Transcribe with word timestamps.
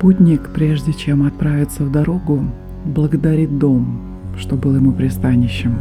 Путник, 0.00 0.50
прежде 0.54 0.92
чем 0.92 1.26
отправиться 1.26 1.82
в 1.82 1.90
дорогу, 1.90 2.44
благодарит 2.84 3.58
дом, 3.58 4.00
что 4.38 4.54
был 4.54 4.76
ему 4.76 4.92
пристанищем. 4.92 5.76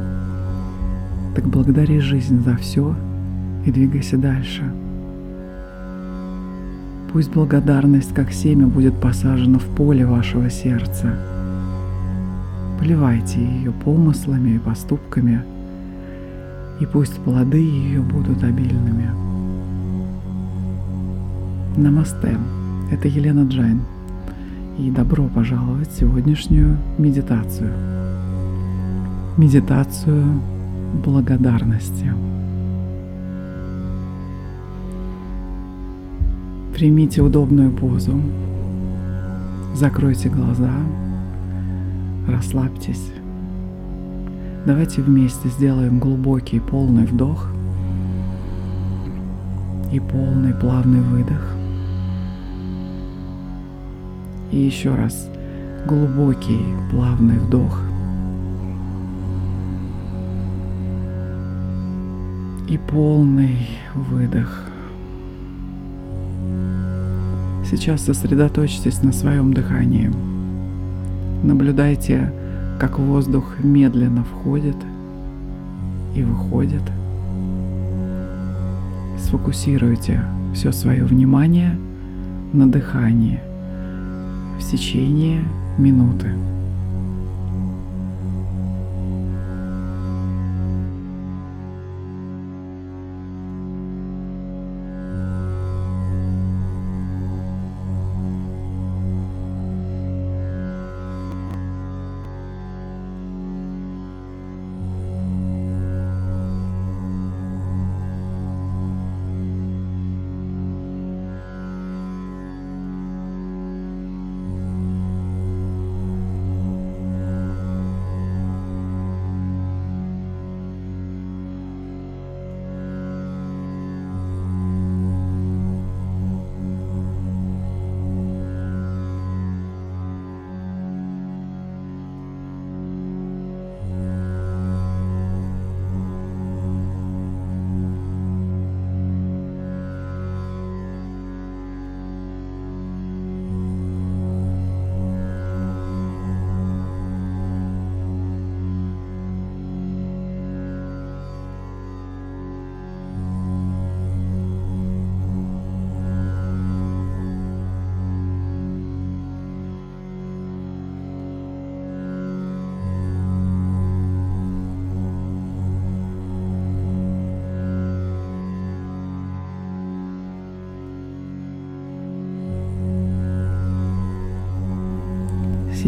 Так 1.35 1.45
благодари 1.45 1.99
жизнь 1.99 2.43
за 2.43 2.57
все 2.57 2.95
и 3.63 3.71
двигайся 3.71 4.17
дальше. 4.17 4.63
Пусть 7.13 7.31
благодарность, 7.31 8.11
как 8.15 8.31
семя, 8.31 8.65
будет 8.65 8.99
посажена 8.99 9.59
в 9.59 9.65
поле 9.75 10.03
вашего 10.03 10.49
сердца. 10.49 11.13
Поливайте 12.79 13.39
ее 13.39 13.71
помыслами 13.71 14.55
и 14.55 14.59
поступками, 14.59 15.43
и 16.79 16.87
пусть 16.87 17.19
плоды 17.19 17.59
ее 17.59 18.01
будут 18.01 18.43
обильными. 18.43 19.11
Намасте. 21.77 22.35
Это 22.91 23.07
Елена 23.09 23.47
Джайн 23.47 23.81
и 24.77 24.91
добро 24.91 25.27
пожаловать 25.27 25.89
в 25.89 25.99
сегодняшнюю 25.99 26.77
медитацию. 26.97 27.73
Медитацию 29.37 30.23
благодарности. 31.03 32.13
Примите 36.73 37.21
удобную 37.21 37.71
позу. 37.71 38.21
Закройте 39.73 40.29
глаза. 40.29 40.71
Расслабьтесь. 42.27 43.11
Давайте 44.65 45.01
вместе 45.01 45.49
сделаем 45.49 45.97
глубокий 45.97 46.59
полный 46.59 47.05
вдох 47.05 47.47
и 49.91 49.99
полный 49.99 50.53
плавный 50.53 51.01
выдох. 51.01 51.56
И 54.51 54.57
еще 54.57 54.95
раз 54.95 55.29
глубокий, 55.85 56.61
плавный 56.91 57.37
вдох. 57.37 57.81
И 62.69 62.77
полный 62.77 63.67
выдох. 63.95 64.63
Сейчас 67.69 68.01
сосредоточьтесь 68.01 69.03
на 69.03 69.11
своем 69.11 69.53
дыхании. 69.53 70.11
Наблюдайте, 71.43 72.31
как 72.79 72.99
воздух 72.99 73.59
медленно 73.59 74.23
входит 74.23 74.77
и 76.15 76.23
выходит. 76.23 76.83
Сфокусируйте 79.19 80.21
все 80.53 80.71
свое 80.71 81.03
внимание 81.03 81.77
на 82.53 82.69
дыхании 82.71 83.41
в 84.59 84.71
течение 84.71 85.43
минуты. 85.77 86.33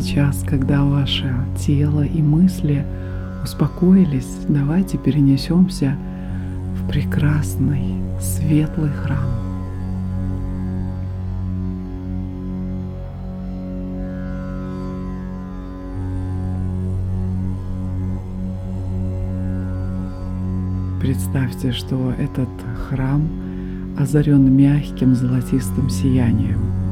Сейчас, 0.02 0.46
когда 0.48 0.86
ваше 0.86 1.36
тело 1.58 2.06
и 2.06 2.22
мысли 2.22 2.86
успокоились, 3.44 4.46
давайте 4.48 4.98
перенесемся 4.98 5.98
в 6.78 6.88
прекрасный, 6.88 7.96
светлый 8.22 8.92
храм. 8.92 9.18
Представьте, 21.02 21.74
что 21.74 22.14
этот 22.18 22.48
храм 22.88 23.28
озарен 24.00 24.50
мягким 24.56 25.14
золотистым 25.14 25.90
сиянием– 25.90 26.62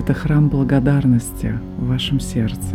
Это 0.00 0.14
храм 0.14 0.48
благодарности 0.48 1.52
в 1.78 1.88
вашем 1.88 2.20
сердце. 2.20 2.74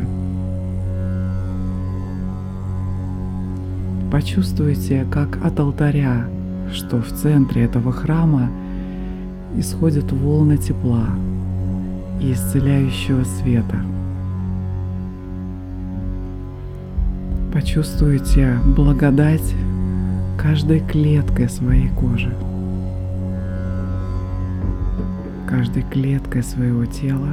Почувствуйте, 4.12 5.08
как 5.10 5.44
от 5.44 5.60
алтаря, 5.60 6.28
что 6.72 7.02
в 7.02 7.08
центре 7.08 7.64
этого 7.64 7.92
храма 7.92 8.52
исходят 9.58 10.12
волны 10.12 10.58
тепла 10.58 11.08
и 12.22 12.32
исцеляющего 12.32 13.24
света. 13.24 13.78
Почувствуйте 17.52 18.60
благодать 18.78 19.56
каждой 20.38 20.82
клеткой 20.82 21.50
своей 21.50 21.90
кожи 21.90 22.32
каждой 25.56 25.84
клеткой 25.84 26.44
своего 26.44 26.86
тела. 26.86 27.30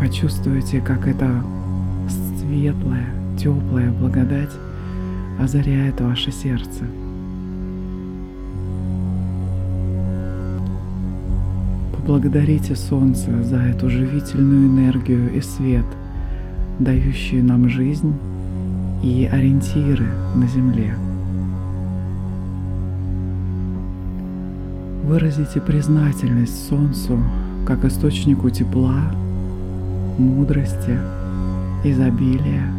Почувствуйте, 0.00 0.80
как 0.80 1.06
эта 1.06 1.30
светлая, 2.08 3.06
теплая 3.38 3.92
благодать 3.92 4.50
озаряет 5.38 6.00
ваше 6.00 6.32
сердце. 6.32 6.82
Поблагодарите 11.96 12.74
Солнце 12.74 13.44
за 13.44 13.58
эту 13.58 13.88
живительную 13.88 14.66
энергию 14.66 15.32
и 15.32 15.40
свет, 15.40 15.86
дающие 16.80 17.44
нам 17.44 17.68
жизнь 17.68 18.12
и 19.04 19.28
ориентиры 19.30 20.08
на 20.34 20.48
Земле. 20.48 20.96
Выразите 25.04 25.60
признательность 25.60 26.66
Солнцу 26.66 27.18
как 27.66 27.84
источнику 27.84 28.48
тепла, 28.48 29.12
мудрости, 30.16 30.98
изобилия, 31.84 32.72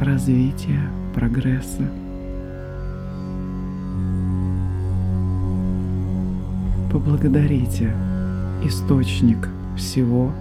развития, 0.00 0.80
прогресса. 1.14 1.82
Поблагодарите 6.90 7.92
источник 8.64 9.46
всего. 9.76 10.32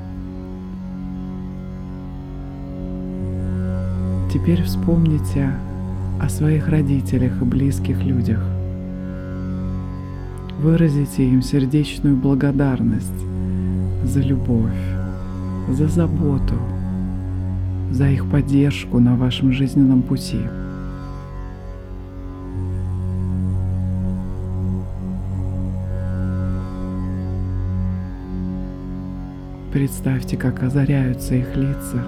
Теперь 4.32 4.64
вспомните 4.64 5.52
о 6.22 6.30
своих 6.30 6.70
родителях 6.70 7.42
и 7.42 7.44
близких 7.44 8.02
людях– 8.02 8.40
Выразите 10.64 11.28
им 11.28 11.42
сердечную 11.42 12.16
благодарность 12.16 13.26
за 14.06 14.22
любовь, 14.22 14.72
за 15.70 15.90
заботу, 15.90 16.54
за 17.92 18.08
их 18.08 18.26
поддержку 18.32 19.00
на 19.00 19.18
вашем 19.18 19.52
жизненном 19.52 20.02
пути. 20.04 20.40
Представьте, 29.74 30.38
как 30.38 30.64
озаряются 30.64 31.36
их 31.36 31.58
лица. 31.58 32.02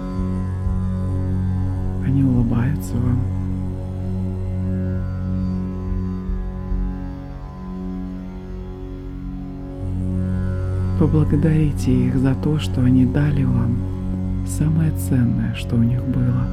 Они 2.06 2.24
улыбаются 2.24 2.94
вам. 2.94 3.35
Поблагодарите 11.06 11.92
их 12.08 12.18
за 12.18 12.34
то, 12.34 12.58
что 12.58 12.82
они 12.82 13.06
дали 13.06 13.44
вам 13.44 13.78
самое 14.48 14.92
ценное, 14.94 15.54
что 15.54 15.76
у 15.76 15.84
них 15.84 16.04
было. 16.04 16.48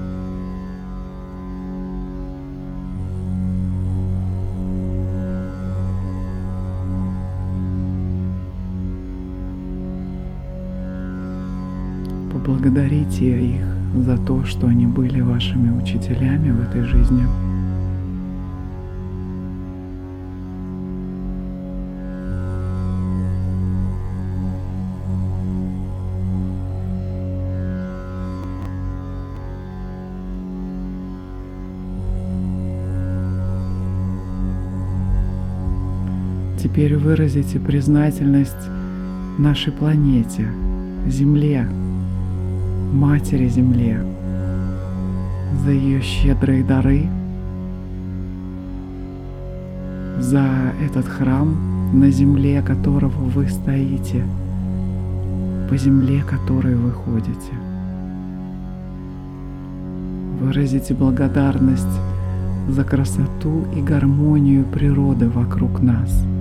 Поблагодарите 12.30 13.56
их 13.56 13.64
за 14.04 14.18
то, 14.18 14.44
что 14.44 14.66
они 14.66 14.86
были 14.86 15.22
вашими 15.22 15.70
учителями 15.70 16.50
в 16.50 16.60
этой 16.60 16.82
жизни. 16.82 17.51
Теперь 36.72 36.96
выразите 36.96 37.60
признательность 37.60 38.70
нашей 39.38 39.74
планете, 39.74 40.46
Земле, 41.06 41.68
Матери 42.94 43.46
Земле, 43.48 44.02
за 45.62 45.70
ее 45.70 46.00
щедрые 46.00 46.64
дары, 46.64 47.08
за 50.18 50.48
этот 50.82 51.06
храм, 51.06 51.54
на 51.92 52.10
земле 52.10 52.62
которого 52.62 53.20
вы 53.20 53.48
стоите, 53.48 54.24
по 55.68 55.76
земле 55.76 56.22
которой 56.22 56.74
вы 56.74 56.90
ходите. 56.92 57.52
Выразите 60.40 60.94
благодарность 60.94 62.00
за 62.66 62.82
красоту 62.82 63.66
и 63.76 63.82
гармонию 63.82 64.64
природы 64.64 65.28
вокруг 65.28 65.82
нас– 65.82 66.24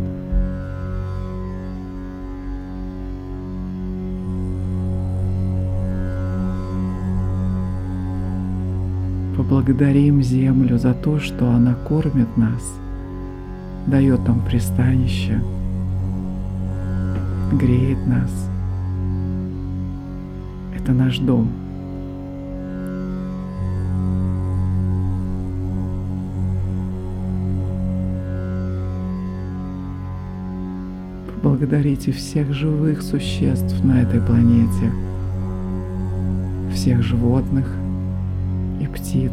Поблагодарим 9.51 10.23
землю 10.23 10.77
за 10.77 10.93
то, 10.93 11.19
что 11.19 11.49
она 11.49 11.73
кормит 11.73 12.37
нас, 12.37 12.73
дает 13.85 14.25
нам 14.25 14.39
пристанище, 14.45 15.41
греет 17.51 17.97
нас. 18.07 18.49
Это 20.73 20.93
наш 20.93 21.19
дом. 21.19 21.49
Поблагодарите 31.35 32.13
всех 32.13 32.53
живых 32.53 33.01
существ 33.01 33.83
на 33.83 34.01
этой 34.01 34.21
планете, 34.21 34.93
всех 36.73 37.01
животных, 37.01 37.67
птиц, 38.91 39.31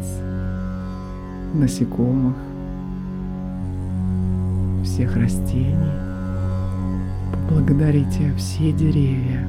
насекомых, 1.53 2.35
всех 4.83 5.15
растений. 5.15 5.75
Поблагодарите 7.31 8.33
все 8.37 8.71
деревья 8.71 9.47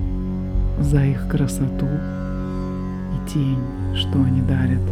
за 0.81 1.05
их 1.05 1.29
красоту 1.29 1.87
и 1.87 3.31
тень, 3.31 3.59
что 3.95 4.23
они 4.23 4.43
дарят. 4.43 4.83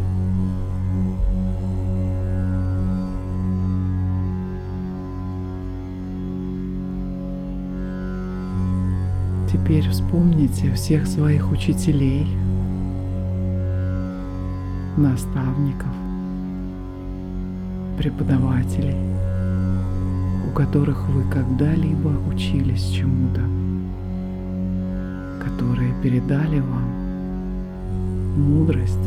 Теперь 9.50 9.88
вспомните 9.88 10.72
всех 10.74 11.06
своих 11.06 11.50
учителей– 11.50 12.26
наставников, 14.98 15.92
преподавателей, 17.98 18.96
у 20.48 20.54
которых 20.54 21.08
вы 21.08 21.22
когда-либо 21.30 22.08
учились 22.28 22.88
чему-то, 22.88 23.42
которые 25.44 25.94
передали 26.02 26.60
вам 26.60 26.82
мудрость. 28.36 28.98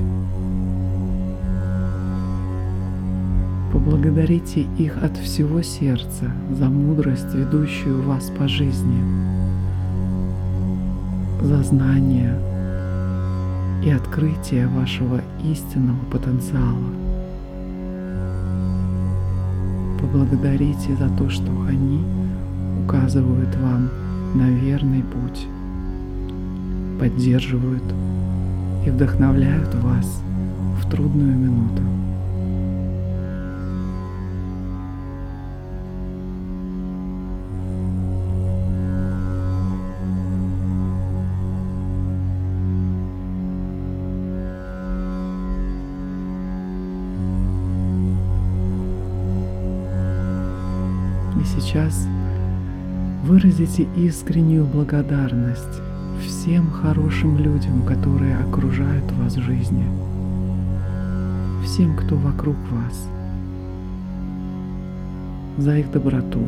Поблагодарите 3.74 4.66
их 4.78 5.02
от 5.04 5.18
всего 5.18 5.62
сердца 5.62 6.32
за 6.52 6.70
мудрость, 6.70 7.34
ведущую 7.34 8.02
вас 8.04 8.32
по 8.38 8.48
жизни, 8.48 9.02
за 11.42 11.64
знания, 11.64 12.51
и 13.84 13.90
открытие 13.90 14.68
вашего 14.68 15.22
истинного 15.44 16.00
потенциала. 16.12 16.92
Поблагодарите 20.00 20.96
за 20.96 21.10
то, 21.18 21.30
что 21.30 21.52
они 21.68 22.04
указывают 22.84 23.56
вам 23.56 23.90
на 24.36 24.50
верный 24.50 25.04
путь, 25.04 25.48
поддерживают 27.00 27.84
и 28.86 28.90
вдохновляют 28.90 29.74
вас 29.76 30.22
в 30.82 30.90
трудную 30.90 31.36
минуту. 31.36 32.01
Сейчас 51.72 52.06
выразите 53.24 53.88
искреннюю 53.96 54.66
благодарность 54.66 55.80
всем 56.22 56.70
хорошим 56.70 57.38
людям, 57.38 57.84
которые 57.84 58.36
окружают 58.40 59.10
вас 59.14 59.38
в 59.38 59.42
жизни, 59.42 59.86
всем, 61.64 61.96
кто 61.96 62.18
вокруг 62.18 62.58
вас, 62.72 63.08
за 65.60 65.78
их 65.78 65.90
доброту, 65.92 66.44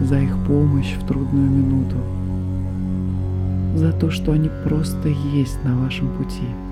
за 0.00 0.18
их 0.18 0.34
помощь 0.46 0.94
в 0.94 1.06
трудную 1.06 1.50
минуту, 1.50 1.96
за 3.76 3.92
то, 3.92 4.10
что 4.10 4.32
они 4.32 4.50
просто 4.64 5.08
есть 5.08 5.62
на 5.62 5.78
вашем 5.78 6.08
пути– 6.16 6.48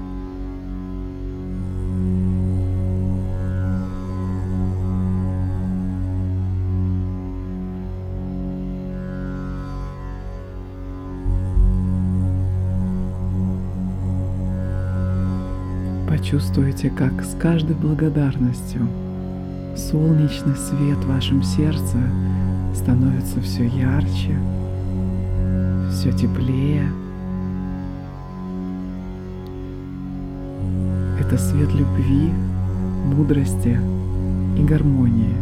Почувствуйте, 16.33 16.89
как 16.89 17.23
с 17.23 17.35
каждой 17.35 17.77
благодарностью 17.77 18.89
солнечный 19.77 20.57
свет 20.57 20.97
в 20.97 21.09
вашем 21.09 21.43
сердце 21.43 21.99
становится 22.75 23.39
все 23.43 23.67
ярче, 23.67 24.39
все 25.91 26.11
теплее. 26.11 26.85
Это 31.21 31.37
свет 31.37 31.69
любви, 31.75 32.31
мудрости 33.15 33.79
и 34.57 34.65
гармонии. 34.65 35.37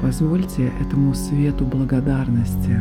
Позвольте 0.00 0.72
этому 0.80 1.12
свету 1.12 1.66
благодарности 1.66 2.80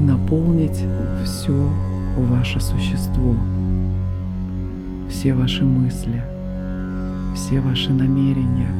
наполнить 0.00 0.82
все 1.26 1.68
ваше 2.16 2.60
существо, 2.60 3.36
все 5.10 5.34
ваши 5.34 5.64
мысли, 5.64 6.22
все 7.34 7.60
ваши 7.60 7.92
намерения, 7.92 8.70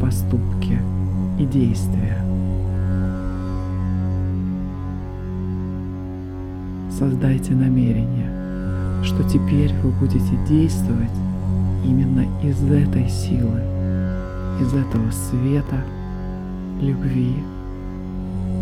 поступки 0.00 0.78
и 1.40 1.44
действия. 1.44 2.18
Создайте 6.96 7.52
намерение, 7.52 8.30
что 9.02 9.22
теперь 9.24 9.74
вы 9.82 9.90
будете 9.90 10.36
действовать 10.48 11.10
именно 11.84 12.24
из 12.42 12.62
этой 12.62 13.08
силы, 13.08 13.60
из 14.60 14.72
этого 14.72 15.10
света, 15.10 15.84
любви, 16.80 17.34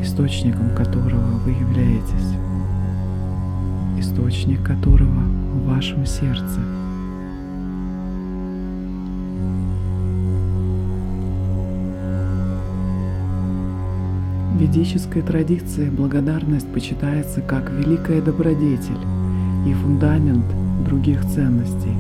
источником 0.02 0.75
которого 0.75 1.38
вы 1.44 1.50
являетесь, 1.50 2.34
источник 3.99 4.62
которого 4.64 5.20
в 5.54 5.66
вашем 5.66 6.06
сердце. 6.06 6.61
Ведической 14.66 15.23
традиции 15.23 15.90
благодарность 15.90 16.73
почитается 16.73 17.40
как 17.42 17.71
великая 17.71 18.23
добродетель 18.23 19.04
и 19.66 19.75
фундамент 19.75 20.47
других 20.85 21.25
ценностей. 21.26 21.94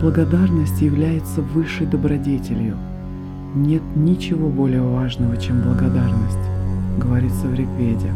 Благодарность 0.00 0.80
является 0.80 1.42
высшей 1.42 1.86
добродетелью– 1.86 2.76
нет 3.54 3.82
ничего 3.96 4.48
более 4.48 4.82
важного, 4.82 5.36
чем 5.36 5.60
благодарность, 5.62 6.38
говорится 6.98 7.48
в 7.48 7.54
Ригведе. 7.54 8.12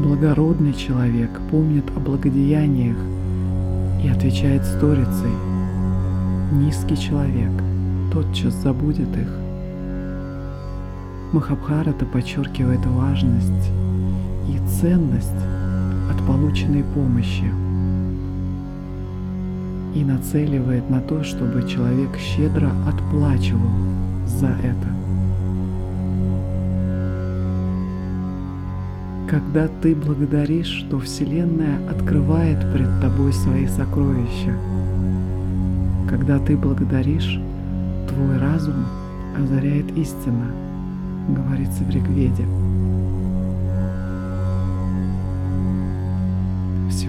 Благородный 0.00 0.74
человек 0.74 1.30
помнит 1.50 1.84
о 1.96 1.98
благодеяниях 1.98 2.96
и 4.04 4.08
отвечает 4.08 4.64
сторицей. 4.64 5.32
Низкий 6.52 6.96
человек 6.96 7.50
тотчас 8.12 8.54
забудет 8.54 9.16
их. 9.16 9.28
Махабхарата 11.32 12.06
подчеркивает 12.06 12.84
важность 12.86 13.70
и 14.48 14.58
ценность 14.80 15.44
от 16.10 16.26
полученной 16.26 16.84
помощи– 16.94 17.52
и 19.94 20.04
нацеливает 20.04 20.88
на 20.90 21.00
то, 21.00 21.24
чтобы 21.24 21.68
человек 21.68 22.16
щедро 22.18 22.70
отплачивал 22.86 23.70
за 24.26 24.48
это. 24.48 24.88
Когда 29.28 29.68
ты 29.82 29.94
благодаришь, 29.94 30.86
то 30.90 30.98
Вселенная 31.00 31.78
открывает 31.90 32.60
пред 32.72 32.88
тобой 33.00 33.32
свои 33.32 33.66
сокровища. 33.66 34.56
Когда 36.08 36.38
ты 36.38 36.56
благодаришь, 36.56 37.38
твой 38.08 38.38
разум 38.38 38.86
озаряет 39.36 39.90
истина, 39.96 40.46
говорится 41.28 41.84
в 41.84 41.90
Ригведе. 41.90 42.44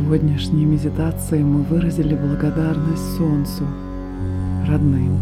сегодняшней 0.10 0.66
медитации 0.66 1.44
мы 1.44 1.62
выразили 1.62 2.16
благодарность 2.16 3.16
Солнцу, 3.16 3.64
родным, 4.68 5.20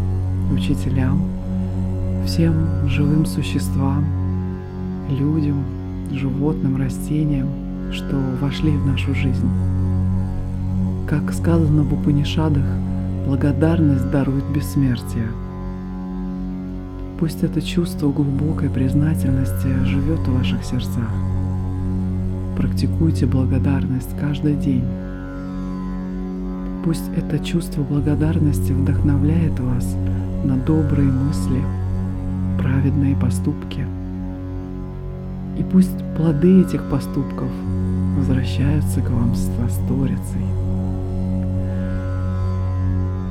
учителям, 0.53 1.24
всем 2.25 2.88
живым 2.88 3.25
существам, 3.25 4.05
людям, 5.10 5.65
животным, 6.12 6.77
растениям, 6.77 7.50
что 7.91 8.15
вошли 8.39 8.72
в 8.72 8.86
нашу 8.86 9.13
жизнь. 9.13 9.50
Как 11.05 11.34
сказано 11.34 11.84
в 11.84 11.93
Упанишадах, 11.93 12.65
благодарность 13.25 14.10
дарует 14.10 14.46
бессмертие. 14.53 15.27
Пусть 17.19 17.43
это 17.43 17.63
чувство 17.63 18.12
глубокой 18.12 18.69
признательности 18.69 19.67
живет 19.86 20.19
в 20.19 20.38
ваших 20.38 20.63
сердцах. 20.63 21.12
Практикуйте 22.55 23.25
благодарность 23.25 24.15
каждый 24.19 24.55
день. 24.55 24.83
Пусть 26.86 27.09
это 27.15 27.39
чувство 27.39 27.81
благодарности 27.81 28.71
вдохновляет 28.71 29.59
вас 29.59 29.95
на 30.45 30.57
добрые 30.57 31.12
мысли, 31.12 31.62
праведные 32.59 33.15
поступки. 33.15 33.83
И 35.57 35.63
пусть 35.63 35.97
плоды 36.15 36.62
этих 36.62 36.88
поступков 36.88 37.50
возвращаются 38.15 39.01
к 39.01 39.09
вам 39.09 39.33
с 39.33 39.50
восторицей. 39.59 40.45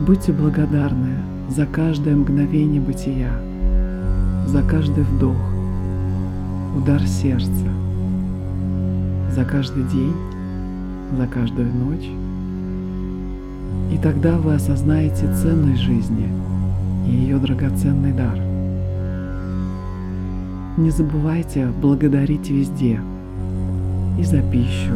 Будьте 0.04 0.32
благодарны 0.32 1.18
за 1.48 1.66
каждое 1.66 2.16
мгновение 2.16 2.80
бытия, 2.80 3.30
за 4.46 4.62
каждый 4.62 5.04
вдох, 5.04 5.36
удар 6.76 7.06
сердца– 7.06 7.66
за 9.36 9.44
каждый 9.44 9.84
день, 9.84 10.14
за 11.14 11.26
каждую 11.26 11.70
ночь. 11.70 12.08
И 13.92 13.98
тогда 14.02 14.38
вы 14.38 14.54
осознаете 14.54 15.30
ценность 15.42 15.82
жизни 15.82 16.30
и 17.06 17.10
ее 17.10 17.36
драгоценный 17.36 18.12
дар. 18.12 18.38
Не 20.78 20.88
забывайте 20.88 21.68
благодарить 21.82 22.48
везде. 22.48 22.98
И 24.18 24.24
за 24.24 24.40
пищу, 24.40 24.94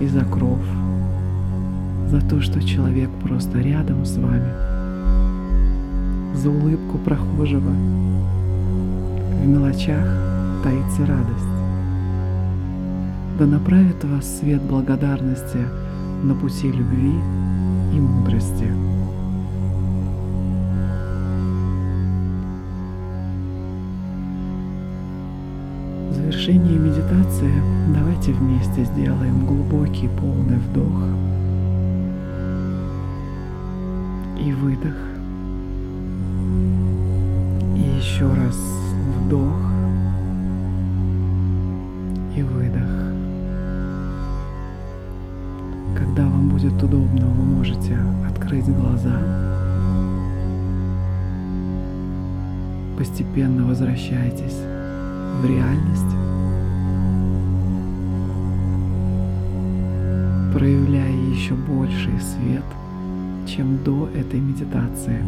и 0.00 0.06
за 0.06 0.24
кров, 0.24 0.60
за 2.06 2.20
то, 2.20 2.40
что 2.40 2.62
человек 2.62 3.10
просто 3.20 3.58
рядом 3.58 4.04
с 4.04 4.16
вами, 4.16 4.52
за 6.36 6.50
улыбку 6.50 6.98
прохожего. 6.98 7.72
В 9.40 9.46
мелочах 9.46 10.04
таится 10.62 11.06
радость. 11.06 11.46
Да 13.38 13.46
направит 13.46 14.04
вас 14.04 14.38
свет 14.38 14.60
благодарности 14.60 15.56
на 16.22 16.34
пути 16.34 16.70
любви 16.70 17.14
и 17.94 17.98
мудрости. 17.98 18.70
В 26.10 26.12
завершении 26.12 26.76
медитации 26.76 27.62
давайте 27.94 28.32
вместе 28.32 28.84
сделаем 28.84 29.46
глубокий 29.46 30.08
полный 30.20 30.58
вдох 30.58 31.02
и 34.38 34.52
выдох. 34.52 34.96
И 37.74 37.98
еще 37.98 38.30
раз 38.34 38.89
вдох 39.30 39.54
и 42.36 42.42
выдох. 42.42 42.90
Когда 45.96 46.24
вам 46.24 46.48
будет 46.48 46.82
удобно, 46.82 47.26
вы 47.26 47.44
можете 47.44 47.96
открыть 48.28 48.66
глаза, 48.66 49.20
постепенно 52.98 53.66
возвращайтесь 53.66 54.58
в 55.40 55.46
реальность, 55.46 56.16
проявляя 60.52 61.12
еще 61.32 61.54
больший 61.54 62.18
свет, 62.20 62.64
чем 63.46 63.78
до 63.84 64.08
этой 64.08 64.40
медитации. 64.40 65.20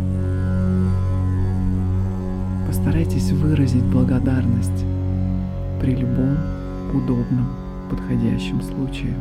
Постарайтесь 2.72 3.30
выразить 3.32 3.84
благодарность 3.84 4.86
при 5.78 5.94
любом 5.94 6.38
удобном, 6.94 7.46
подходящем 7.90 8.62
случае. 8.62 9.14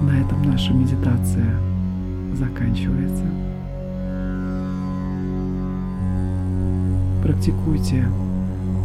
На 0.00 0.18
этом 0.18 0.42
наша 0.44 0.72
медитация 0.72 1.60
заканчивается. 2.32 3.24
Практикуйте 7.22 8.08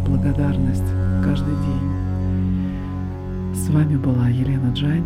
благодарность 0.05 0.91
каждый 1.23 1.55
день. 1.55 3.55
С 3.55 3.69
вами 3.69 3.95
была 3.95 4.27
Елена 4.27 4.73
Джайн. 4.73 5.05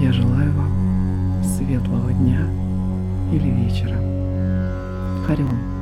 Я 0.00 0.10
желаю 0.10 0.50
вам 0.52 0.72
светлого 1.44 2.10
дня 2.10 2.63
или 3.32 3.50
вечера. 3.50 3.96
Таца. 5.26 5.73